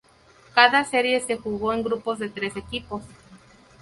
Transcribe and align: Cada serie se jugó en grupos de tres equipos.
Cada 0.55 0.83
serie 0.83 1.19
se 1.19 1.37
jugó 1.37 1.73
en 1.73 1.83
grupos 1.83 2.17
de 2.17 2.27
tres 2.27 2.57
equipos. 2.57 3.03